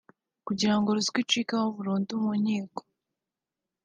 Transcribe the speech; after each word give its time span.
Kugira 0.47 0.73
ngo 0.77 0.89
ruswa 0.97 1.17
icike 1.23 1.55
burundu 1.75 2.11
mu 2.23 2.31
nkiko 2.41 2.81